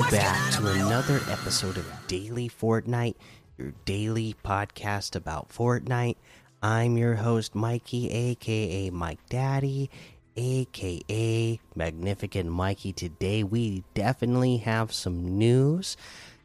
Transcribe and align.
Welcome 0.00 0.18
back 0.18 0.52
to 0.52 0.66
another 0.66 1.20
episode 1.28 1.76
of 1.76 1.86
Daily 2.06 2.48
Fortnite, 2.48 3.16
your 3.58 3.74
daily 3.84 4.34
podcast 4.42 5.14
about 5.14 5.50
Fortnite. 5.50 6.16
I'm 6.62 6.96
your 6.96 7.16
host, 7.16 7.54
Mikey, 7.54 8.10
aka 8.10 8.88
Mike 8.88 9.18
Daddy, 9.28 9.90
aka 10.36 11.60
Magnificent 11.74 12.48
Mikey. 12.48 12.94
Today, 12.94 13.44
we 13.44 13.84
definitely 13.92 14.56
have 14.56 14.90
some 14.90 15.36
news, 15.36 15.98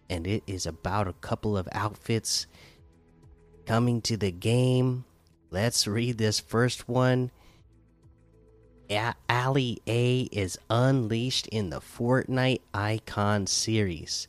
and 0.10 0.28
it 0.28 0.44
is 0.46 0.66
about 0.66 1.08
a 1.08 1.14
couple 1.14 1.56
of 1.58 1.70
outfits 1.72 2.48
coming 3.66 4.02
to 4.02 4.18
the 4.18 4.32
game. 4.32 5.06
Let's 5.50 5.88
read 5.88 6.18
this 6.18 6.42
first 6.42 6.90
one. 6.90 7.32
A- 8.90 9.16
Ali 9.30 9.82
A 9.88 10.22
is 10.32 10.58
unleashed 10.70 11.48
in 11.48 11.70
the 11.70 11.80
Fortnite 11.80 12.62
Icon 12.74 13.48
series. 13.48 14.28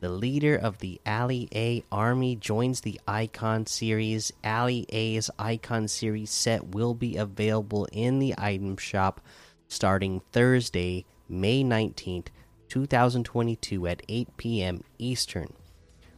The 0.00 0.08
leader 0.08 0.54
of 0.54 0.78
the 0.78 1.00
Ali 1.06 1.48
A 1.54 1.82
army 1.90 2.36
joins 2.36 2.82
the 2.82 3.00
Icon 3.08 3.66
series. 3.66 4.32
Ali 4.44 4.86
A's 4.90 5.30
Icon 5.38 5.88
series 5.88 6.30
set 6.30 6.74
will 6.74 6.94
be 6.94 7.16
available 7.16 7.86
in 7.92 8.18
the 8.18 8.34
item 8.36 8.76
shop 8.76 9.20
starting 9.68 10.20
Thursday, 10.32 11.04
May 11.28 11.64
19th, 11.64 12.26
2022 12.68 13.86
at 13.86 14.02
8 14.08 14.36
p.m. 14.36 14.84
Eastern. 14.98 15.52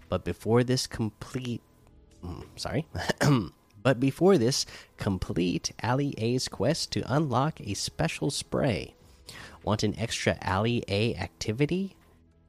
But 0.08 0.24
before 0.24 0.64
this 0.64 0.86
complete 0.86 1.62
mm, 2.24 2.44
sorry. 2.56 2.86
but 3.86 4.00
before 4.00 4.36
this, 4.36 4.66
complete 4.96 5.70
Ali 5.80 6.12
A's 6.18 6.48
quest 6.48 6.90
to 6.90 7.04
unlock 7.06 7.60
a 7.60 7.74
special 7.74 8.32
spray. 8.32 8.96
Want 9.62 9.84
an 9.84 9.96
extra 9.96 10.36
Ali 10.44 10.82
A 10.88 11.14
activity? 11.14 11.94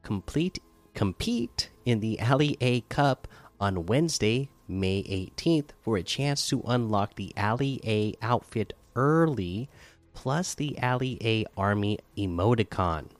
Complete 0.02 0.58
compete 0.94 1.70
in 1.84 2.00
the 2.00 2.18
Ali 2.20 2.56
A 2.60 2.80
Cup 2.80 3.28
on 3.60 3.86
Wednesday, 3.86 4.48
May 4.66 5.04
18th 5.04 5.68
for 5.80 5.96
a 5.96 6.02
chance 6.02 6.48
to 6.48 6.60
unlock 6.66 7.14
the 7.14 7.32
Ali 7.36 7.80
A 7.86 8.14
outfit 8.20 8.72
early 8.96 9.68
plus 10.14 10.54
the 10.54 10.76
Ali 10.82 11.18
A 11.22 11.44
army 11.56 12.00
emoticon. 12.16 13.10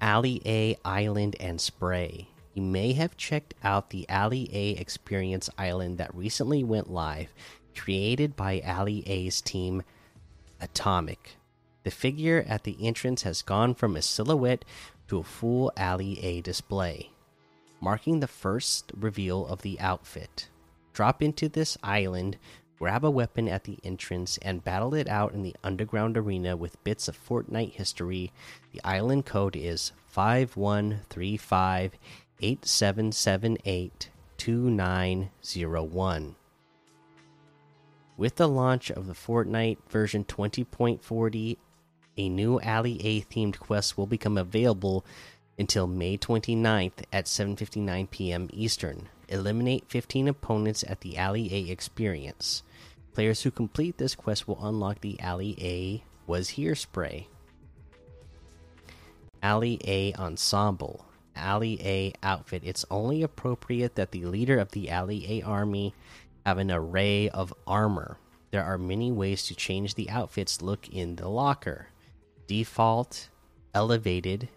Ali 0.00 0.40
A 0.46 0.76
Island 0.84 1.34
and 1.40 1.60
Spray. 1.60 2.28
You 2.54 2.62
may 2.62 2.92
have 2.92 3.16
checked 3.16 3.54
out 3.64 3.90
the 3.90 4.06
Ali 4.10 4.48
A 4.52 4.70
Experience 4.70 5.48
Island 5.56 5.96
that 5.98 6.14
recently 6.14 6.62
went 6.62 6.90
live, 6.90 7.32
created 7.74 8.36
by 8.36 8.60
Ali 8.66 9.02
A's 9.08 9.40
team 9.40 9.82
Atomic. 10.60 11.36
The 11.84 11.90
figure 11.90 12.44
at 12.46 12.64
the 12.64 12.76
entrance 12.86 13.22
has 13.22 13.42
gone 13.42 13.74
from 13.74 13.96
a 13.96 14.02
silhouette 14.02 14.64
to 15.08 15.18
a 15.18 15.24
full 15.24 15.72
Ali 15.76 16.22
A 16.22 16.40
display, 16.42 17.10
marking 17.80 18.20
the 18.20 18.28
first 18.28 18.92
reveal 18.94 19.46
of 19.46 19.62
the 19.62 19.80
outfit. 19.80 20.48
Drop 20.92 21.22
into 21.22 21.48
this 21.48 21.78
island, 21.82 22.36
grab 22.78 23.04
a 23.04 23.10
weapon 23.10 23.48
at 23.48 23.64
the 23.64 23.78
entrance, 23.82 24.38
and 24.42 24.62
battle 24.62 24.94
it 24.94 25.08
out 25.08 25.32
in 25.32 25.42
the 25.42 25.56
underground 25.64 26.18
arena 26.18 26.56
with 26.56 26.82
bits 26.84 27.08
of 27.08 27.18
Fortnite 27.18 27.72
history. 27.72 28.30
The 28.72 28.84
island 28.84 29.24
code 29.24 29.56
is 29.56 29.92
5135 30.08 31.92
8778 32.42 34.10
2901. 34.36 36.36
With 38.16 38.36
the 38.36 38.48
launch 38.48 38.90
of 38.90 39.06
the 39.06 39.14
Fortnite 39.14 39.78
version 39.88 40.24
20.40, 40.24 41.56
a 42.16 42.28
new 42.28 42.60
Ali 42.60 43.00
A 43.04 43.22
themed 43.22 43.58
quest 43.58 43.96
will 43.96 44.06
become 44.06 44.36
available 44.36 45.04
until 45.58 45.86
May 45.86 46.18
29th 46.18 47.04
at 47.12 47.26
7:59 47.26 48.10
p.m. 48.10 48.48
Eastern. 48.52 49.08
Eliminate 49.28 49.84
15 49.88 50.28
opponents 50.28 50.84
at 50.86 51.00
the 51.00 51.18
Ali 51.18 51.48
A 51.52 51.70
experience. 51.70 52.62
Players 53.14 53.42
who 53.42 53.50
complete 53.50 53.98
this 53.98 54.14
quest 54.14 54.48
will 54.48 54.66
unlock 54.66 55.00
the 55.00 55.18
Ali 55.22 55.56
A 55.60 56.04
was 56.26 56.50
here 56.50 56.74
spray. 56.74 57.28
Ali 59.42 59.78
A 59.86 60.12
ensemble. 60.14 61.06
Ali 61.36 61.78
A 61.82 62.12
outfit. 62.22 62.62
It's 62.64 62.84
only 62.90 63.22
appropriate 63.22 63.94
that 63.94 64.12
the 64.12 64.24
leader 64.24 64.58
of 64.58 64.70
the 64.72 64.90
Ali 64.90 65.38
A 65.38 65.42
army 65.42 65.94
have 66.44 66.58
an 66.58 66.70
array 66.70 67.28
of 67.28 67.54
armor. 67.66 68.18
There 68.50 68.64
are 68.64 68.78
many 68.78 69.10
ways 69.10 69.46
to 69.46 69.54
change 69.54 69.94
the 69.94 70.10
outfit's 70.10 70.60
look 70.60 70.88
in 70.88 71.16
the 71.16 71.28
locker 71.28 71.88
default, 72.46 73.28
elevated, 73.74 74.48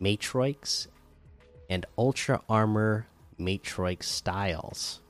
matrix, 0.00 0.88
and 1.68 1.86
ultra 1.96 2.40
armor 2.48 3.06
matrix 3.38 4.08
styles. 4.08 5.00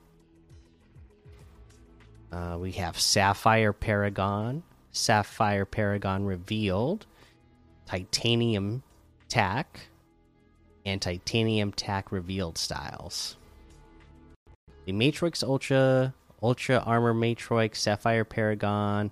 Uh, 2.30 2.58
we 2.60 2.72
have 2.72 3.00
Sapphire 3.00 3.72
Paragon, 3.72 4.62
Sapphire 4.92 5.64
Paragon 5.64 6.24
revealed, 6.24 7.06
Titanium 7.86 8.82
Tack, 9.28 9.88
and 10.84 11.00
Titanium 11.00 11.72
Tack 11.72 12.12
revealed 12.12 12.58
styles. 12.58 13.36
The 14.86 14.92
Matrix 14.92 15.42
Ultra, 15.42 16.14
Ultra 16.42 16.78
Armor 16.78 17.14
Matrix, 17.14 17.82
Sapphire 17.82 18.24
Paragon, 18.24 19.10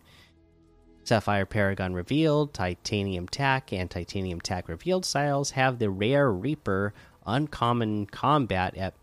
Sapphire 1.05 1.47
Paragon 1.47 1.95
revealed, 1.95 2.53
Titanium 2.53 3.29
Tack, 3.29 3.73
and 3.73 3.91
Titanium 3.91 4.41
Tack 4.41 4.69
revealed 4.69 5.05
styles 5.05 5.53
have 5.53 5.79
the 5.79 5.89
Rare 5.89 6.31
Reaper 6.31 6.93
Uncommon 7.27 8.06
Combat 8.06 8.77
at 8.77 8.95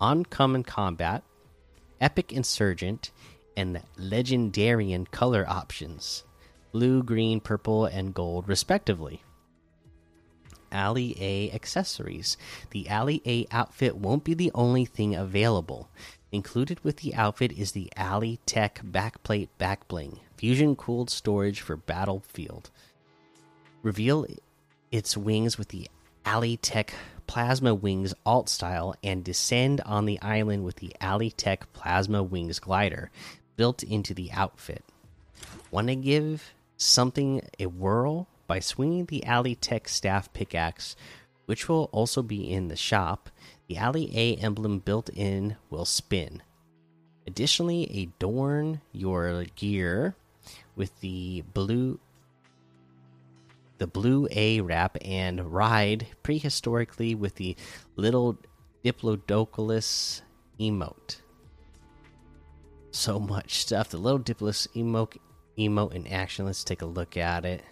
Uncommon 0.00 0.64
Combat, 0.64 1.22
Epic 2.00 2.32
Insurgent, 2.32 3.10
and 3.56 3.82
Legendarian 3.98 5.10
color 5.10 5.44
options 5.48 6.24
blue, 6.72 7.02
green, 7.02 7.40
purple, 7.40 7.86
and 7.86 8.12
gold, 8.12 8.46
respectively. 8.46 9.22
Ali 10.72 11.16
A 11.20 11.50
accessories. 11.52 12.36
The 12.70 12.88
Ali 12.90 13.22
A 13.26 13.46
outfit 13.50 13.96
won't 13.96 14.24
be 14.24 14.34
the 14.34 14.50
only 14.54 14.84
thing 14.84 15.14
available. 15.14 15.88
Included 16.32 16.82
with 16.84 16.98
the 16.98 17.14
outfit 17.14 17.52
is 17.52 17.72
the 17.72 17.90
Ali 17.96 18.40
Tech 18.46 18.80
backplate 18.84 19.48
backbling, 19.58 20.18
fusion 20.36 20.76
cooled 20.76 21.10
storage 21.10 21.60
for 21.60 21.76
Battlefield. 21.76 22.70
Reveal 23.82 24.26
its 24.90 25.16
wings 25.16 25.56
with 25.56 25.68
the 25.68 25.88
Ali 26.24 26.56
Tech 26.56 26.92
Plasma 27.26 27.74
Wings 27.74 28.14
alt 28.24 28.48
style 28.48 28.94
and 29.02 29.24
descend 29.24 29.80
on 29.82 30.06
the 30.06 30.20
island 30.20 30.64
with 30.64 30.76
the 30.76 30.94
Ali 31.00 31.30
Tech 31.30 31.72
Plasma 31.72 32.22
Wings 32.22 32.58
glider 32.58 33.10
built 33.56 33.82
into 33.82 34.14
the 34.14 34.32
outfit. 34.32 34.84
Want 35.70 35.88
to 35.88 35.96
give 35.96 36.54
something 36.76 37.42
a 37.58 37.66
whirl 37.66 38.28
by 38.46 38.60
swinging 38.60 39.06
the 39.06 39.26
Ali 39.26 39.54
Tech 39.54 39.88
staff 39.88 40.32
pickaxe, 40.32 40.96
which 41.46 41.68
will 41.68 41.88
also 41.92 42.22
be 42.22 42.50
in 42.50 42.68
the 42.68 42.76
shop. 42.76 43.30
The 43.68 43.78
Ali 43.78 44.10
A 44.14 44.36
emblem 44.36 44.78
built 44.78 45.08
in 45.10 45.56
will 45.70 45.84
spin. 45.84 46.42
Additionally, 47.26 48.08
adorn 48.18 48.80
your 48.92 49.44
gear 49.56 50.14
with 50.76 51.00
the 51.00 51.42
blue 51.52 51.98
the 53.78 53.86
blue 53.86 54.26
A 54.30 54.60
wrap 54.60 54.96
and 55.02 55.52
ride 55.52 56.06
prehistorically 56.24 57.16
with 57.16 57.34
the 57.34 57.56
little 57.96 58.38
Diplodocus 58.84 60.22
emote. 60.60 61.20
So 62.90 63.18
much 63.18 63.58
stuff. 63.58 63.90
The 63.90 63.98
little 63.98 64.20
Diplodocus 64.20 64.68
emote 64.74 65.18
emote 65.58 65.92
in 65.92 66.06
action. 66.06 66.46
Let's 66.46 66.64
take 66.64 66.82
a 66.82 66.86
look 66.86 67.16
at 67.16 67.44
it. 67.44 67.64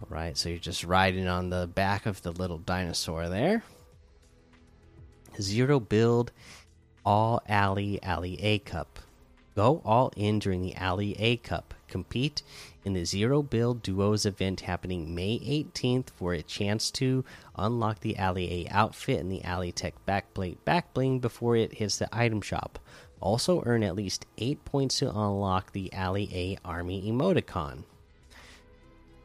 All 0.00 0.06
right, 0.08 0.36
so 0.36 0.48
you're 0.48 0.58
just 0.58 0.84
riding 0.84 1.26
on 1.26 1.50
the 1.50 1.66
back 1.66 2.06
of 2.06 2.22
the 2.22 2.30
little 2.30 2.58
dinosaur 2.58 3.28
there. 3.28 3.64
Zero 5.40 5.80
build, 5.80 6.32
all 7.04 7.42
Ali 7.48 8.00
Ali 8.02 8.38
A 8.42 8.58
cup. 8.60 9.00
Go 9.56 9.82
all 9.84 10.12
in 10.16 10.38
during 10.38 10.62
the 10.62 10.76
Ali 10.76 11.16
A 11.18 11.36
cup. 11.38 11.74
Compete 11.88 12.42
in 12.84 12.92
the 12.92 13.04
Zero 13.04 13.42
Build 13.42 13.82
Duos 13.82 14.24
event 14.24 14.60
happening 14.60 15.14
May 15.14 15.38
18th 15.40 16.10
for 16.10 16.32
a 16.32 16.42
chance 16.42 16.92
to 16.92 17.24
unlock 17.56 18.00
the 18.00 18.16
Ali 18.18 18.66
A 18.66 18.70
outfit 18.70 19.18
and 19.18 19.32
the 19.32 19.44
Ali 19.44 19.72
Tech 19.72 19.94
backplate 20.06 20.58
backbling 20.64 21.20
before 21.20 21.56
it 21.56 21.74
hits 21.74 21.98
the 21.98 22.08
item 22.16 22.40
shop. 22.40 22.78
Also, 23.20 23.62
earn 23.66 23.82
at 23.82 23.96
least 23.96 24.26
8 24.36 24.64
points 24.64 24.98
to 25.00 25.08
unlock 25.08 25.72
the 25.72 25.92
Ali 25.92 26.30
A 26.32 26.58
Army 26.64 27.10
emoticon. 27.10 27.82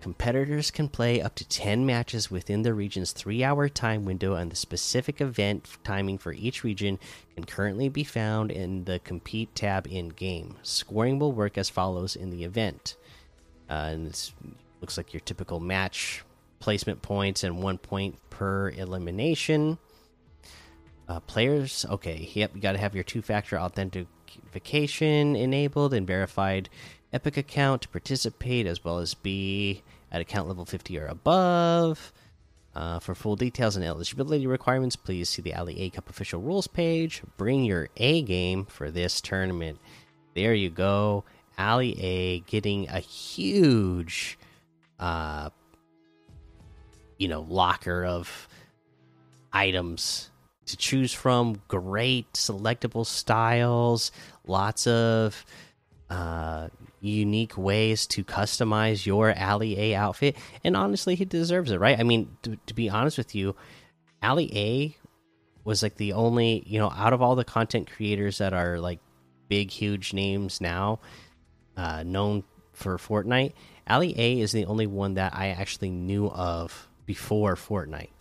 Competitors 0.03 0.69
can 0.69 0.89
play 0.89 1.21
up 1.21 1.33
to 1.35 1.47
10 1.47 1.85
matches 1.85 2.29
within 2.29 2.63
the 2.63 2.73
region's 2.73 3.13
three 3.13 3.41
hour 3.41 3.69
time 3.69 4.03
window, 4.03 4.35
and 4.35 4.51
the 4.51 4.55
specific 4.57 5.21
event 5.21 5.65
timing 5.85 6.17
for 6.17 6.33
each 6.33 6.61
region 6.61 6.99
can 7.35 7.45
currently 7.45 7.87
be 7.87 8.03
found 8.03 8.51
in 8.51 8.83
the 8.83 8.99
Compete 8.99 9.55
tab 9.55 9.87
in 9.89 10.09
game. 10.09 10.57
Scoring 10.61 11.19
will 11.19 11.31
work 11.31 11.57
as 11.57 11.69
follows 11.69 12.17
in 12.17 12.31
the 12.31 12.43
event. 12.43 12.97
Uh, 13.69 13.91
and 13.93 14.07
it 14.07 14.33
looks 14.81 14.97
like 14.97 15.13
your 15.13 15.21
typical 15.21 15.61
match 15.61 16.25
placement 16.59 17.01
points 17.01 17.41
and 17.45 17.63
one 17.63 17.77
point 17.77 18.17
per 18.29 18.71
elimination. 18.71 19.77
Uh, 21.07 21.21
players, 21.21 21.85
okay, 21.89 22.29
yep, 22.33 22.51
you 22.53 22.59
got 22.59 22.73
to 22.73 22.77
have 22.77 22.93
your 22.93 23.05
two 23.05 23.21
factor 23.21 23.57
authentication 23.57 25.37
enabled 25.37 25.93
and 25.93 26.05
verified 26.05 26.67
Epic 27.13 27.37
account 27.37 27.83
to 27.83 27.89
participate, 27.89 28.65
as 28.65 28.83
well 28.83 28.97
as 28.97 29.13
be 29.13 29.83
at 30.13 30.21
account 30.21 30.47
level 30.47 30.65
50 30.65 30.97
or 30.99 31.07
above. 31.07 32.13
Uh, 32.75 32.97
for 32.97 33.13
full 33.13 33.35
details 33.35 33.75
and 33.75 33.85
eligibility 33.85 34.47
requirements, 34.47 34.95
please 34.95 35.29
see 35.29 35.43
the 35.43 35.53
Ali 35.53 35.79
A 35.81 35.89
Cup 35.91 36.09
official 36.09 36.41
rules 36.41 36.65
page. 36.65 37.21
Bring 37.37 37.63
your 37.65 37.89
A 37.97 38.23
game 38.23 38.65
for 38.65 38.89
this 38.89 39.21
tournament. 39.21 39.79
There 40.33 40.55
you 40.55 40.71
go. 40.71 41.23
Ali 41.57 41.95
A 42.01 42.39
getting 42.39 42.89
a 42.89 42.99
huge, 42.99 44.39
uh, 44.99 45.51
you 47.19 47.27
know, 47.27 47.41
locker 47.41 48.03
of 48.03 48.47
items 49.51 50.31
to 50.65 50.75
choose 50.75 51.13
from. 51.13 51.61
Great 51.67 52.33
selectable 52.33 53.05
styles. 53.05 54.11
Lots 54.47 54.87
of 54.87 55.45
uh, 56.09 56.69
unique 57.03 57.57
ways 57.57 58.07
to 58.07 58.23
customize 58.23 59.05
your 59.05 59.37
Ali 59.37 59.77
A 59.79 59.95
outfit, 59.95 60.37
and 60.63 60.75
honestly, 60.75 61.15
he 61.15 61.25
deserves 61.25 61.71
it, 61.71 61.79
right? 61.79 61.99
I 61.99 62.03
mean, 62.03 62.37
to, 62.43 62.57
to 62.65 62.73
be 62.73 62.89
honest 62.89 63.17
with 63.17 63.35
you, 63.35 63.55
Ali 64.21 64.49
A 64.57 64.97
was 65.63 65.83
like 65.83 65.95
the 65.95 66.13
only, 66.13 66.63
you 66.65 66.79
know, 66.79 66.89
out 66.89 67.13
of 67.13 67.21
all 67.21 67.35
the 67.35 67.43
content 67.43 67.91
creators 67.91 68.37
that 68.37 68.53
are 68.53 68.79
like 68.79 68.99
big, 69.49 69.69
huge 69.69 70.13
names 70.13 70.61
now, 70.61 70.99
uh, 71.77 72.03
known 72.03 72.43
for 72.73 72.97
Fortnite, 72.97 73.53
Ali 73.87 74.15
A 74.17 74.39
is 74.39 74.51
the 74.51 74.65
only 74.65 74.87
one 74.87 75.15
that 75.15 75.35
I 75.35 75.49
actually 75.49 75.89
knew 75.89 76.27
of 76.27 76.87
before 77.05 77.55
Fortnite. 77.55 78.11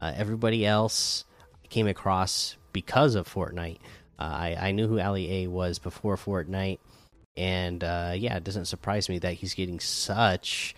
Uh, 0.00 0.12
everybody 0.16 0.66
else 0.66 1.24
came 1.68 1.86
across 1.86 2.56
because 2.72 3.14
of 3.14 3.32
Fortnite. 3.32 3.78
Uh, 4.18 4.22
I, 4.22 4.56
I 4.60 4.72
knew 4.72 4.88
who 4.88 5.00
Ali 5.00 5.44
A 5.44 5.46
was 5.46 5.78
before 5.78 6.16
Fortnite 6.16 6.78
and 7.38 7.84
uh, 7.84 8.12
yeah, 8.16 8.36
it 8.36 8.44
doesn't 8.44 8.64
surprise 8.64 9.08
me 9.08 9.20
that 9.20 9.34
he's 9.34 9.54
getting 9.54 9.78
such, 9.78 10.74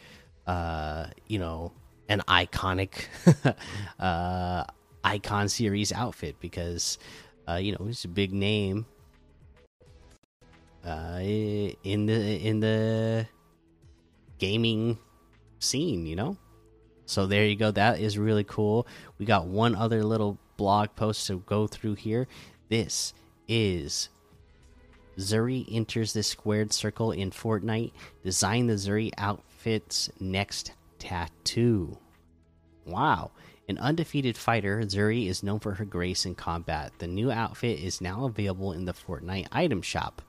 uh, 0.47 1.07
you 1.27 1.39
know, 1.39 1.73
an 2.09 2.21
iconic 2.29 3.07
uh, 3.99 4.65
icon 5.03 5.49
series 5.49 5.91
outfit 5.91 6.37
because, 6.39 6.99
uh, 7.49 7.55
you 7.55 7.73
know, 7.73 7.87
he's 7.87 8.05
a 8.05 8.09
big 8.09 8.35
name 8.35 8.85
uh, 10.85 11.19
in 11.21 12.05
the 12.05 12.47
in 12.47 12.61
the 12.61 13.27
gaming 14.39 14.99
scene, 15.61 16.05
you 16.05 16.15
know. 16.15 16.37
So 17.07 17.27
there 17.27 17.47
you 17.47 17.57
go. 17.57 17.71
That 17.71 18.01
is 18.01 18.19
really 18.19 18.45
cool. 18.45 18.87
We 19.19 19.25
got 19.25 19.47
one 19.47 19.75
other 19.75 20.05
little 20.05 20.39
blog 20.59 20.95
post 20.95 21.27
to 21.29 21.39
go 21.47 21.67
through 21.67 21.95
here. 21.95 22.29
This 22.69 23.15
is 23.49 24.11
Zuri 25.21 25.67
enters 25.71 26.13
the 26.13 26.23
squared 26.23 26.73
circle 26.73 27.13
in 27.13 27.31
Fortnite. 27.31 27.93
Design 28.25 28.67
the 28.67 28.75
Zuri 28.75 29.11
outfit's 29.19 30.11
next 30.19 30.73
tattoo. 30.99 31.99
Wow. 32.87 33.31
An 33.69 33.79
undefeated 33.79 34.37
fighter, 34.37 34.81
Zuri 34.83 35.29
is 35.29 35.43
known 35.43 35.61
for 35.61 35.75
her 35.75 35.85
grace 35.85 36.27
in 36.27 36.35
combat. 36.35 36.93
The 36.99 37.07
new 37.07 37.31
outfit 37.31 37.79
is 37.79 38.01
now 38.01 38.25
available 38.25 38.73
in 38.73 38.85
the 38.85 38.93
Fortnite 38.93 39.47
item 39.53 39.83
shop. 39.83 40.23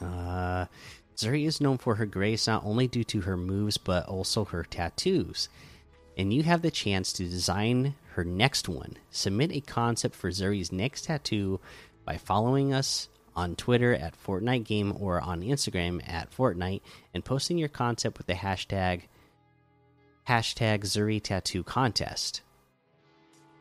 Uh, 0.00 0.66
Zuri 1.16 1.46
is 1.46 1.60
known 1.60 1.78
for 1.78 1.94
her 1.94 2.06
grace 2.06 2.48
not 2.48 2.64
only 2.64 2.88
due 2.88 3.04
to 3.04 3.20
her 3.20 3.36
moves 3.36 3.76
but 3.76 4.06
also 4.06 4.44
her 4.46 4.64
tattoos. 4.64 5.48
And 6.18 6.32
you 6.32 6.42
have 6.42 6.62
the 6.62 6.70
chance 6.70 7.12
to 7.14 7.24
design 7.24 7.94
her 8.14 8.24
next 8.24 8.68
one. 8.68 8.96
Submit 9.10 9.52
a 9.52 9.60
concept 9.60 10.14
for 10.14 10.30
Zuri's 10.30 10.72
next 10.72 11.04
tattoo 11.04 11.60
by 12.04 12.16
following 12.16 12.72
us 12.72 13.08
on 13.34 13.56
Twitter 13.56 13.94
at 13.94 14.20
Fortnite 14.20 14.64
Game 14.64 14.94
or 14.98 15.20
on 15.20 15.42
Instagram 15.42 16.06
at 16.08 16.30
Fortnite 16.30 16.82
and 17.14 17.24
posting 17.24 17.58
your 17.58 17.68
concept 17.68 18.18
with 18.18 18.26
the 18.26 18.34
hashtag 18.34 19.02
hashtag 20.28 20.80
Zuri 20.80 21.22
Tattoo 21.22 21.62
Contest. 21.62 22.42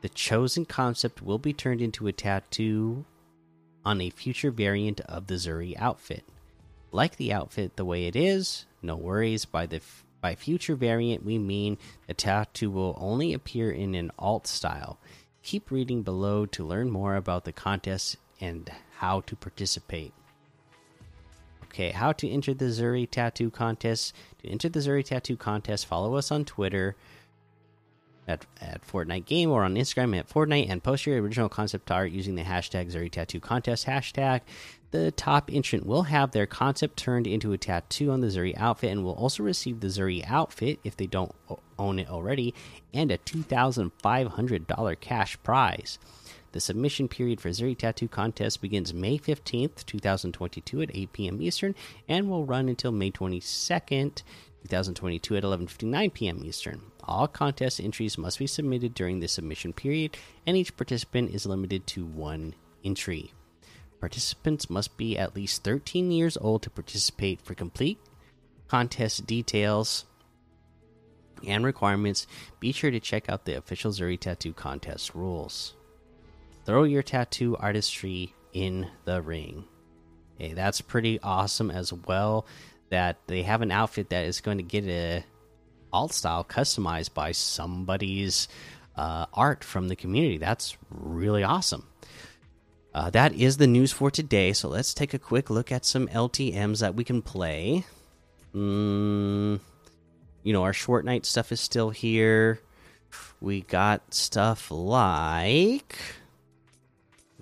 The 0.01 0.09
chosen 0.09 0.65
concept 0.65 1.21
will 1.21 1.39
be 1.39 1.53
turned 1.53 1.81
into 1.81 2.07
a 2.07 2.11
tattoo 2.11 3.05
on 3.85 4.01
a 4.01 4.09
future 4.09 4.51
variant 4.51 4.99
of 5.01 5.27
the 5.27 5.35
Zuri 5.35 5.75
outfit. 5.77 6.23
Like 6.91 7.15
the 7.17 7.33
outfit 7.33 7.75
the 7.75 7.85
way 7.85 8.05
it 8.05 8.15
is, 8.15 8.65
no 8.81 8.95
worries. 8.95 9.45
By 9.45 9.65
the 9.65 9.81
by 10.19 10.35
future 10.35 10.75
variant, 10.75 11.25
we 11.25 11.39
mean 11.39 11.77
the 12.07 12.13
tattoo 12.13 12.69
will 12.69 12.97
only 12.99 13.33
appear 13.33 13.71
in 13.71 13.95
an 13.95 14.11
alt 14.19 14.45
style. 14.45 14.99
Keep 15.41 15.71
reading 15.71 16.03
below 16.03 16.45
to 16.47 16.65
learn 16.65 16.91
more 16.91 17.15
about 17.15 17.45
the 17.45 17.51
contest 17.51 18.17
and 18.41 18.69
how 18.97 19.21
to 19.21 19.35
participate. 19.35 20.13
Okay, 21.65 21.91
how 21.91 22.11
to 22.11 22.29
enter 22.29 22.53
the 22.53 22.65
Zuri 22.65 23.09
Tattoo 23.09 23.49
Contest. 23.49 24.13
To 24.41 24.49
enter 24.49 24.67
the 24.67 24.79
Zuri 24.79 25.05
Tattoo 25.05 25.37
Contest, 25.37 25.85
follow 25.85 26.15
us 26.15 26.29
on 26.31 26.43
Twitter 26.43 26.97
at, 28.27 28.45
at 28.59 28.85
Fortnite 28.85 29.25
Game 29.25 29.49
or 29.49 29.63
on 29.63 29.75
Instagram 29.75 30.17
at 30.17 30.29
Fortnite 30.29 30.69
and 30.69 30.83
post 30.83 31.05
your 31.05 31.21
original 31.21 31.47
concept 31.47 31.89
art 31.89 32.11
using 32.11 32.35
the 32.35 32.43
hashtag 32.43 32.91
Zuri 32.91 33.09
Tattoo 33.09 33.39
Contest 33.39 33.87
hashtag. 33.87 34.41
The 34.91 35.11
top 35.11 35.49
entrant 35.51 35.85
will 35.85 36.03
have 36.03 36.31
their 36.31 36.45
concept 36.45 36.97
turned 36.97 37.25
into 37.25 37.53
a 37.53 37.57
tattoo 37.57 38.11
on 38.11 38.19
the 38.19 38.27
Zuri 38.27 38.53
outfit 38.57 38.91
and 38.91 39.05
will 39.05 39.13
also 39.13 39.41
receive 39.41 39.79
the 39.79 39.87
Zuri 39.87 40.29
outfit 40.29 40.79
if 40.83 40.97
they 40.97 41.07
don't 41.07 41.33
own 41.79 41.97
it 41.97 42.09
already 42.09 42.53
and 42.93 43.09
a 43.09 43.17
$2,500 43.17 44.99
cash 44.99 45.41
prize. 45.43 45.97
The 46.51 46.59
submission 46.59 47.07
period 47.07 47.39
for 47.39 47.49
Zuri 47.49 47.77
Tattoo 47.77 48.09
Contest 48.09 48.61
begins 48.61 48.93
May 48.93 49.17
15th, 49.17 49.85
2022 49.85 50.81
at 50.81 50.91
8 50.93 51.13
p.m. 51.13 51.41
Eastern 51.41 51.75
and 52.09 52.29
will 52.29 52.45
run 52.45 52.67
until 52.67 52.91
May 52.91 53.09
22nd, 53.09 54.23
2022 54.63 55.37
at 55.37 55.43
11:59 55.43 56.13
p.m. 56.13 56.43
Eastern. 56.43 56.81
All 57.05 57.27
contest 57.27 57.79
entries 57.79 58.17
must 58.17 58.37
be 58.37 58.47
submitted 58.47 58.93
during 58.93 59.19
the 59.19 59.27
submission 59.27 59.71
period 59.71 60.17
and 60.45 60.57
each 60.57 60.75
participant 60.75 61.33
is 61.33 61.45
limited 61.45 61.87
to 61.87 62.05
one 62.05 62.53
entry. 62.83 63.31
Participants 64.01 64.69
must 64.69 64.97
be 64.97 65.17
at 65.17 65.35
least 65.35 65.63
13 65.63 66.11
years 66.11 66.37
old 66.37 66.63
to 66.63 66.69
participate 66.69 67.41
for 67.41 67.53
complete 67.53 67.99
contest 68.67 69.25
details 69.25 70.05
and 71.47 71.65
requirements. 71.65 72.27
Be 72.59 72.71
sure 72.71 72.91
to 72.91 72.99
check 72.99 73.29
out 73.29 73.45
the 73.45 73.57
official 73.57 73.91
Zuri 73.91 74.19
Tattoo 74.19 74.53
Contest 74.53 75.15
rules. 75.15 75.75
Throw 76.65 76.83
your 76.83 77.03
tattoo 77.03 77.57
artistry 77.57 78.33
in 78.53 78.87
the 79.05 79.21
ring. 79.21 79.65
Hey, 80.37 80.53
that's 80.53 80.81
pretty 80.81 81.19
awesome 81.21 81.71
as 81.71 81.91
well. 81.91 82.45
That 82.89 83.17
they 83.27 83.43
have 83.43 83.61
an 83.61 83.71
outfit 83.71 84.09
that 84.09 84.25
is 84.25 84.41
going 84.41 84.57
to 84.57 84.63
get 84.63 84.85
a 84.85 85.23
alt 85.93 86.13
style 86.13 86.43
customized 86.43 87.13
by 87.13 87.31
somebody's 87.31 88.47
uh, 88.95 89.25
art 89.33 89.63
from 89.63 89.87
the 89.87 89.95
community. 89.95 90.37
That's 90.37 90.77
really 90.89 91.43
awesome. 91.43 91.87
Uh, 92.93 93.09
that 93.11 93.33
is 93.33 93.57
the 93.57 93.67
news 93.67 93.91
for 93.91 94.11
today. 94.11 94.51
So 94.53 94.67
let's 94.67 94.93
take 94.93 95.13
a 95.13 95.19
quick 95.19 95.49
look 95.49 95.71
at 95.71 95.85
some 95.85 96.07
LTMs 96.09 96.81
that 96.81 96.95
we 96.95 97.03
can 97.03 97.21
play. 97.21 97.85
Mm, 98.53 99.59
you 100.43 100.53
know, 100.53 100.63
our 100.63 100.73
Short 100.73 101.05
Nite 101.05 101.25
stuff 101.25 101.51
is 101.51 101.61
still 101.61 101.89
here. 101.89 102.59
We 103.39 103.61
got 103.61 104.13
stuff 104.13 104.69
like 104.69 105.97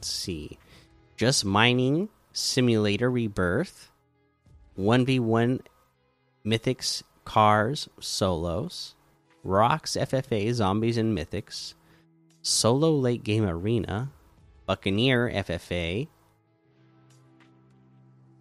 see. 0.06 0.58
Just 1.18 1.46
Mining 1.46 2.10
Simulator 2.34 3.10
Rebirth. 3.10 3.92
1v1 4.78 5.62
Mythics 6.46 7.04
Cars 7.26 7.90
Solos. 8.00 8.96
Rocks 9.44 9.98
FFA 10.00 10.54
Zombies 10.54 10.98
and 10.98 11.18
Mythics. 11.18 11.74
Solo 12.42 12.92
Late 12.92 13.24
Game 13.24 13.46
Arena. 13.46 14.12
Buccaneer 14.66 15.30
FFA. 15.30 16.08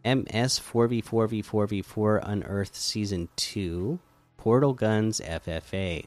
MS 0.05 0.61
4v4v4v4 0.61 2.21
Unearthed 2.23 2.77
Season 2.77 3.29
2. 3.37 3.99
Portal 4.37 4.73
Guns 4.73 5.21
FFA 5.21 6.07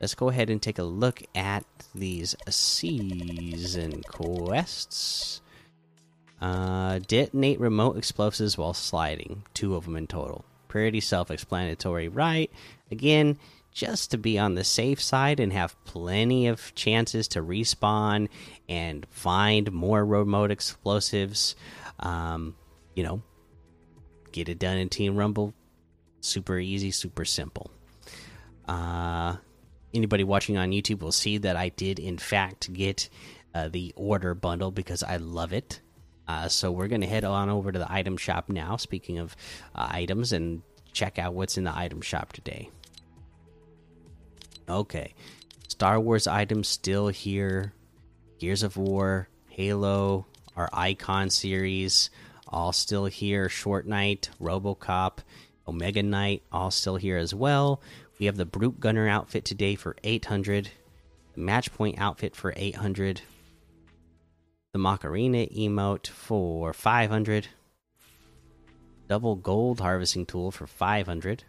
let's 0.00 0.14
go 0.14 0.28
ahead 0.28 0.50
and 0.50 0.60
take 0.60 0.78
a 0.78 0.84
look 0.84 1.22
at 1.34 1.64
these 1.94 2.34
season 2.48 4.02
quests. 4.02 5.40
Uh, 6.40 7.00
detonate 7.06 7.58
remote 7.58 7.96
explosives 7.96 8.58
while 8.58 8.74
sliding. 8.74 9.42
Two 9.54 9.74
of 9.74 9.84
them 9.84 9.96
in 9.96 10.06
total. 10.06 10.44
pretty 10.68 11.00
self 11.00 11.30
explanatory, 11.30 12.08
right? 12.08 12.50
Again, 12.90 13.38
just 13.72 14.10
to 14.10 14.18
be 14.18 14.38
on 14.38 14.54
the 14.54 14.64
safe 14.64 15.02
side 15.02 15.38
and 15.40 15.52
have 15.52 15.82
plenty 15.84 16.46
of 16.46 16.74
chances 16.74 17.28
to 17.28 17.42
respawn 17.42 18.28
and 18.68 19.06
find 19.10 19.70
more 19.72 20.04
remote 20.04 20.50
explosives. 20.50 21.56
Um, 22.00 22.54
you 22.94 23.02
know, 23.02 23.22
get 24.32 24.48
it 24.48 24.58
done 24.58 24.78
in 24.78 24.88
Team 24.88 25.16
Rumble. 25.16 25.54
Super 26.20 26.58
easy, 26.58 26.90
super 26.90 27.24
simple. 27.24 27.70
Uh, 28.66 29.36
anybody 29.96 30.24
watching 30.24 30.56
on 30.56 30.70
YouTube 30.70 31.00
will 31.00 31.12
see 31.12 31.38
that 31.38 31.56
I 31.56 31.70
did, 31.70 31.98
in 31.98 32.18
fact, 32.18 32.72
get 32.72 33.08
uh, 33.54 33.68
the 33.68 33.92
order 33.96 34.34
bundle 34.34 34.70
because 34.70 35.02
I 35.02 35.16
love 35.16 35.52
it. 35.52 35.80
Uh, 36.28 36.48
so 36.48 36.70
we're 36.72 36.88
going 36.88 37.00
to 37.00 37.06
head 37.06 37.24
on 37.24 37.48
over 37.48 37.72
to 37.72 37.78
the 37.78 37.90
item 37.90 38.16
shop 38.16 38.48
now. 38.48 38.76
Speaking 38.76 39.18
of 39.18 39.36
uh, 39.74 39.88
items, 39.90 40.32
and 40.32 40.62
check 40.92 41.18
out 41.18 41.34
what's 41.34 41.56
in 41.56 41.64
the 41.64 41.76
item 41.76 42.00
shop 42.00 42.32
today. 42.32 42.70
Okay, 44.68 45.14
Star 45.68 46.00
Wars 46.00 46.26
items 46.26 46.68
still 46.68 47.08
here. 47.08 47.72
Gears 48.38 48.62
of 48.62 48.76
War, 48.76 49.28
Halo, 49.48 50.26
our 50.56 50.68
Icon 50.72 51.30
series, 51.30 52.10
all 52.48 52.72
still 52.72 53.06
here. 53.06 53.48
Short 53.48 53.86
Nite, 53.86 54.28
Robocop, 54.40 55.18
Omega 55.66 56.02
Knight, 56.02 56.42
all 56.52 56.70
still 56.70 56.96
here 56.96 57.16
as 57.16 57.34
well. 57.34 57.80
We 58.18 58.26
have 58.26 58.36
the 58.36 58.46
Brute 58.46 58.80
Gunner 58.80 59.08
outfit 59.08 59.44
today 59.44 59.74
for 59.74 59.94
800, 60.02 60.70
the 61.34 61.40
Match 61.40 61.72
Point 61.74 61.98
outfit 61.98 62.34
for 62.34 62.54
800, 62.56 63.20
the 64.72 64.78
Macarena 64.78 65.46
emote 65.46 66.06
for 66.06 66.72
500, 66.72 67.48
double 69.06 69.36
gold 69.36 69.80
harvesting 69.80 70.24
tool 70.24 70.50
for 70.50 70.66
500, 70.66 71.44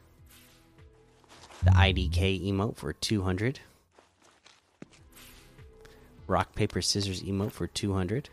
the 1.64 1.72
IDK 1.72 2.46
emote 2.46 2.76
for 2.76 2.92
200, 2.92 3.62
rock 6.28 6.54
paper 6.54 6.82
scissors 6.82 7.24
emote 7.24 7.54
for 7.54 7.68
200. 7.68 8.30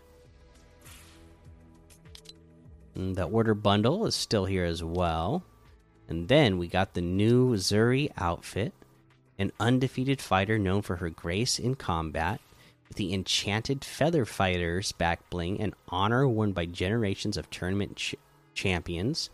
And 2.97 3.14
the 3.14 3.25
order 3.25 3.55
bundle 3.55 4.07
is 4.07 4.14
still 4.17 4.45
here 4.45 4.64
as 4.64 4.83
well. 4.83 5.45
And 6.08 6.28
then 6.28 6.58
we 6.58 6.68
got 6.68 6.94
the 6.94 7.00
new 7.00 7.54
Zuri 7.54 8.11
outfit, 8.16 8.73
an 9.38 9.52
undefeated 9.58 10.20
fighter 10.20 10.58
known 10.58 10.82
for 10.82 10.96
her 10.96 11.11
grace 11.11 11.58
in 11.58 11.75
combat, 11.75 12.40
with 12.88 12.96
the 12.96 13.14
enchanted 13.14 13.84
feather 13.84 14.25
fighters 14.25 14.92
back 14.92 15.28
bling, 15.30 15.61
an 15.61 15.75
honor 15.88 16.28
worn 16.28 16.52
by 16.52 16.66
generations 16.66 17.37
of 17.37 17.50
tournament 17.50 17.96
ch 17.96 18.14
champions, 18.54 19.30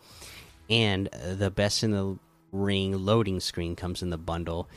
and 0.69 1.07
the 1.07 1.51
best 1.51 1.83
in 1.83 1.91
the 1.91 2.17
ring 2.51 3.05
loading 3.05 3.39
screen 3.39 3.75
comes 3.75 4.01
in 4.01 4.09
the 4.09 4.17
bundle. 4.17 4.67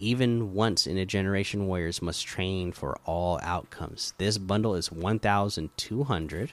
Even 0.00 0.54
once 0.54 0.86
in 0.86 0.98
a 0.98 1.06
generation, 1.06 1.66
warriors 1.66 2.02
must 2.02 2.26
train 2.26 2.70
for 2.72 2.98
all 3.04 3.40
outcomes. 3.42 4.14
This 4.18 4.38
bundle 4.38 4.74
is 4.74 4.92
1,200. 4.92 6.52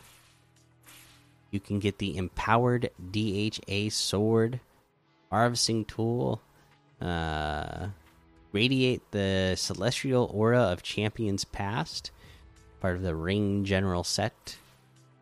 You 1.52 1.60
can 1.60 1.80
get 1.80 2.00
the 2.00 2.18
empowered 2.18 2.90
DHA 3.12 3.90
sword 3.90 4.60
harvesting 5.36 5.84
tool, 5.84 6.42
uh, 7.02 7.88
radiate 8.54 9.02
the 9.12 9.54
celestial 9.58 10.32
aura 10.34 10.62
of 10.62 10.82
champions 10.82 11.44
past, 11.44 12.12
part 12.80 12.96
of 12.96 13.02
the 13.02 13.14
ring 13.14 13.66
general 13.66 14.06
set, 14.06 14.56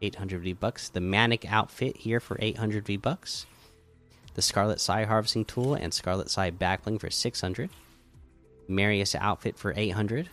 800 0.04 0.42
V 0.42 0.54
bucks. 0.54 0.90
The 0.90 1.02
manic 1.02 1.52
outfit 1.52 1.98
here 1.98 2.20
for 2.20 2.38
800 2.40 2.86
V 2.86 2.98
bucks. 2.98 3.48
The 4.36 4.44
Scarlet 4.44 4.80
Sai 4.80 5.06
harvesting 5.06 5.46
tool 5.46 5.74
and 5.74 5.92
Scarlet 5.92 6.30
Sai 6.30 6.52
backbling 6.52 7.00
for 7.00 7.10
600. 7.10 7.72
Marius 8.68 9.16
outfit 9.16 9.58
for 9.58 9.74
800. 9.76 10.30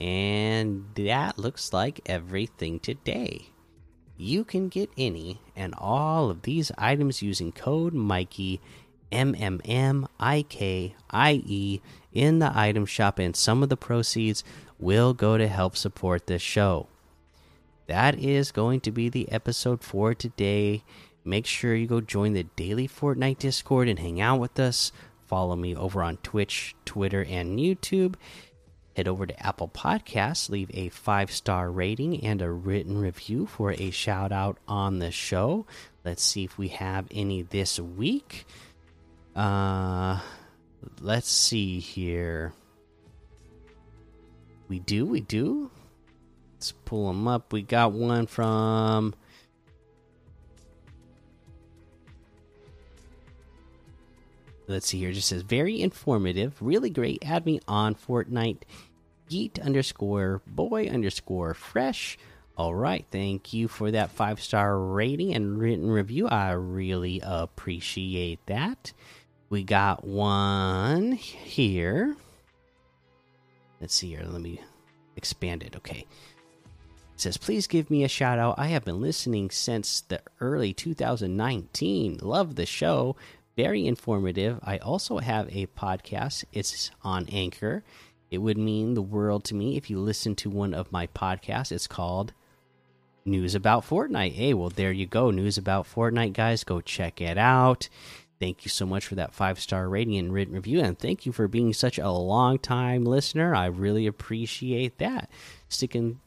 And 0.00 0.86
that 0.94 1.38
looks 1.38 1.74
like 1.74 2.00
everything 2.06 2.80
today. 2.80 3.48
You 4.16 4.44
can 4.44 4.68
get 4.68 4.90
any 4.96 5.40
and 5.54 5.74
all 5.76 6.30
of 6.30 6.42
these 6.42 6.72
items 6.78 7.22
using 7.22 7.52
code 7.52 7.92
Mikey 7.92 8.60
M 9.12 9.34
M 9.38 9.60
M 9.64 10.08
I 10.18 10.42
K 10.42 10.94
I 11.10 11.42
E 11.44 11.80
in 12.12 12.38
the 12.38 12.50
item 12.56 12.86
shop, 12.86 13.18
and 13.18 13.36
some 13.36 13.62
of 13.62 13.68
the 13.68 13.76
proceeds 13.76 14.42
will 14.78 15.14
go 15.14 15.38
to 15.38 15.48
help 15.48 15.76
support 15.76 16.26
this 16.26 16.42
show. 16.42 16.88
That 17.86 18.18
is 18.18 18.50
going 18.52 18.80
to 18.80 18.90
be 18.90 19.08
the 19.08 19.30
episode 19.30 19.84
for 19.84 20.14
today. 20.14 20.82
Make 21.24 21.46
sure 21.46 21.74
you 21.74 21.86
go 21.86 22.00
join 22.00 22.32
the 22.32 22.44
daily 22.56 22.88
Fortnite 22.88 23.38
Discord 23.38 23.88
and 23.88 23.98
hang 23.98 24.20
out 24.20 24.40
with 24.40 24.58
us. 24.58 24.92
Follow 25.26 25.56
me 25.56 25.74
over 25.74 26.02
on 26.02 26.16
Twitch, 26.18 26.74
Twitter, 26.84 27.24
and 27.24 27.58
YouTube. 27.58 28.14
Head 28.96 29.08
over 29.08 29.26
to 29.26 29.46
Apple 29.46 29.68
Podcasts, 29.68 30.48
leave 30.48 30.70
a 30.72 30.88
five 30.88 31.30
star 31.30 31.70
rating 31.70 32.24
and 32.24 32.40
a 32.40 32.50
written 32.50 32.96
review 32.96 33.44
for 33.44 33.72
a 33.72 33.90
shout 33.90 34.32
out 34.32 34.56
on 34.66 35.00
the 35.00 35.10
show. 35.10 35.66
Let's 36.02 36.22
see 36.22 36.44
if 36.44 36.56
we 36.56 36.68
have 36.68 37.06
any 37.10 37.42
this 37.42 37.78
week. 37.78 38.46
Uh, 39.34 40.20
let's 41.02 41.30
see 41.30 41.78
here. 41.78 42.54
We 44.66 44.78
do, 44.78 45.04
we 45.04 45.20
do. 45.20 45.70
Let's 46.54 46.72
pull 46.72 47.08
them 47.08 47.28
up. 47.28 47.52
We 47.52 47.60
got 47.60 47.92
one 47.92 48.26
from. 48.26 49.14
Let's 54.68 54.88
see 54.88 54.98
here. 54.98 55.10
It 55.10 55.14
just 55.14 55.28
says 55.28 55.42
very 55.42 55.80
informative, 55.80 56.56
really 56.60 56.90
great. 56.90 57.22
Add 57.24 57.46
me 57.46 57.60
on 57.68 57.94
Fortnite. 57.94 58.62
Yeet 59.30 59.62
underscore 59.64 60.42
boy 60.46 60.86
underscore 60.86 61.54
fresh. 61.54 62.18
All 62.56 62.74
right, 62.74 63.04
thank 63.10 63.52
you 63.52 63.68
for 63.68 63.90
that 63.90 64.10
five 64.10 64.40
star 64.40 64.78
rating 64.78 65.34
and 65.34 65.58
written 65.58 65.90
review. 65.90 66.26
I 66.28 66.52
really 66.52 67.20
appreciate 67.22 68.44
that. 68.46 68.92
We 69.50 69.62
got 69.62 70.06
one 70.06 71.12
here. 71.12 72.16
Let's 73.80 73.94
see 73.94 74.08
here. 74.08 74.24
Let 74.26 74.40
me 74.40 74.60
expand 75.16 75.62
it. 75.62 75.76
Okay. 75.76 76.06
It 77.14 77.20
says, 77.20 77.36
please 77.36 77.66
give 77.66 77.90
me 77.90 78.04
a 78.04 78.08
shout 78.08 78.38
out. 78.38 78.58
I 78.58 78.66
have 78.66 78.84
been 78.84 79.00
listening 79.00 79.50
since 79.50 80.02
the 80.02 80.20
early 80.40 80.72
2019. 80.74 82.18
Love 82.20 82.56
the 82.56 82.66
show. 82.66 83.16
Very 83.56 83.86
informative. 83.86 84.60
I 84.62 84.76
also 84.78 85.18
have 85.18 85.48
a 85.48 85.66
podcast, 85.66 86.44
it's 86.52 86.90
on 87.02 87.26
Anchor. 87.30 87.84
It 88.30 88.38
would 88.38 88.58
mean 88.58 88.94
the 88.94 89.02
world 89.02 89.44
to 89.44 89.54
me 89.54 89.76
if 89.76 89.88
you 89.88 89.98
listen 89.98 90.34
to 90.36 90.50
one 90.50 90.74
of 90.74 90.92
my 90.92 91.06
podcasts. 91.08 91.72
It's 91.72 91.86
called 91.86 92.32
News 93.24 93.54
About 93.54 93.86
Fortnite. 93.86 94.32
Hey, 94.32 94.54
well, 94.54 94.70
there 94.70 94.92
you 94.92 95.06
go. 95.06 95.30
News 95.30 95.58
About 95.58 95.86
Fortnite, 95.86 96.32
guys. 96.32 96.64
Go 96.64 96.80
check 96.80 97.20
it 97.20 97.38
out. 97.38 97.88
Thank 98.38 98.64
you 98.64 98.68
so 98.68 98.84
much 98.84 99.06
for 99.06 99.14
that 99.14 99.32
five 99.32 99.58
star 99.58 99.88
rating 99.88 100.16
and 100.16 100.32
written 100.32 100.54
review. 100.54 100.80
And 100.80 100.98
thank 100.98 101.24
you 101.24 101.32
for 101.32 101.48
being 101.48 101.72
such 101.72 101.98
a 101.98 102.10
long 102.10 102.58
time 102.58 103.04
listener. 103.04 103.54
I 103.54 103.66
really 103.66 104.06
appreciate 104.06 104.98
that. 104.98 105.30
Sticking 105.68 106.20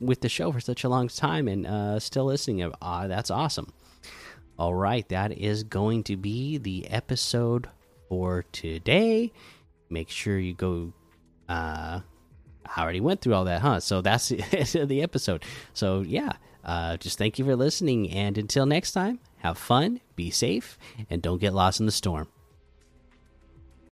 with 0.00 0.20
the 0.20 0.28
show 0.28 0.52
for 0.52 0.60
such 0.60 0.84
a 0.84 0.88
long 0.88 1.08
time 1.08 1.48
and 1.48 1.66
uh, 1.66 1.98
still 1.98 2.26
listening. 2.26 2.70
Uh, 2.82 3.06
that's 3.06 3.30
awesome. 3.30 3.72
All 4.58 4.74
right, 4.74 5.08
that 5.08 5.32
is 5.32 5.62
going 5.64 6.04
to 6.04 6.16
be 6.16 6.58
the 6.58 6.86
episode 6.88 7.68
for 8.08 8.44
today. 8.52 9.32
Make 9.88 10.10
sure 10.10 10.38
you 10.38 10.52
go. 10.52 10.92
Uh, 11.50 12.00
I 12.76 12.82
already 12.82 13.00
went 13.00 13.20
through 13.20 13.34
all 13.34 13.44
that, 13.44 13.60
huh? 13.60 13.80
So 13.80 14.00
that's 14.00 14.28
the 14.28 15.00
episode. 15.02 15.44
So 15.74 16.00
yeah, 16.02 16.32
uh, 16.64 16.96
just 16.96 17.18
thank 17.18 17.38
you 17.38 17.44
for 17.44 17.56
listening, 17.56 18.10
and 18.10 18.38
until 18.38 18.66
next 18.66 18.92
time, 18.92 19.18
have 19.38 19.58
fun, 19.58 20.00
be 20.14 20.30
safe, 20.30 20.78
and 21.10 21.20
don't 21.20 21.40
get 21.40 21.52
lost 21.52 21.80
in 21.80 21.86
the 21.86 21.92
storm. 21.92 22.28